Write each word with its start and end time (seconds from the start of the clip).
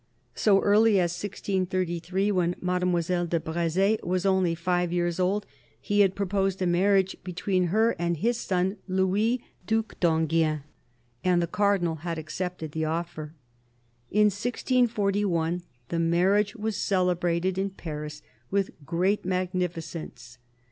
So 0.33 0.59
early 0.61 0.99
as 0.99 1.11
1633, 1.11 2.31
when 2.31 2.55
Mademoiselle 2.59 3.27
de 3.27 3.39
Breze 3.39 3.97
was 4.01 4.25
only 4.25 4.55
five 4.55 4.91
years 4.91 5.19
old, 5.19 5.45
he 5.79 5.99
had 5.99 6.15
proposed 6.15 6.59
a 6.59 6.65
marriage 6.65 7.15
between 7.23 7.65
her 7.65 7.91
and 7.99 8.17
his 8.17 8.37
son 8.39 8.77
Louis, 8.87 9.43
Due 9.67 9.85
d'Enghien, 9.99 10.61
and 11.23 11.39
the 11.39 11.45
Cardinal 11.45 11.97
had 11.97 12.17
accepted 12.17 12.71
the 12.71 12.83
offer. 12.85 13.35
In 14.09 14.31
1641 14.33 15.61
the 15.89 15.99
marriage 15.99 16.55
was 16.55 16.75
celebrated 16.77 17.59
in 17.59 17.69
Paris 17.69 18.23
with 18.49 18.71
great 18.83 19.23
magnificence. 19.23 20.39